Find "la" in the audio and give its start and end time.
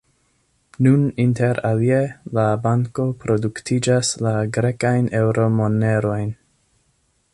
2.37-2.45, 4.29-4.33